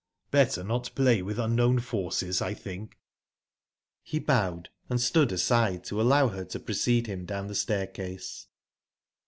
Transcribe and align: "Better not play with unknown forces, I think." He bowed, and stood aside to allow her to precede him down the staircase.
"Better 0.31 0.63
not 0.63 0.89
play 0.95 1.21
with 1.21 1.37
unknown 1.37 1.77
forces, 1.77 2.41
I 2.41 2.55
think." 2.55 2.97
He 4.01 4.17
bowed, 4.17 4.69
and 4.89 4.99
stood 4.99 5.31
aside 5.31 5.83
to 5.83 6.01
allow 6.01 6.29
her 6.29 6.43
to 6.43 6.59
precede 6.59 7.05
him 7.05 7.23
down 7.23 7.45
the 7.45 7.53
staircase. 7.53 8.47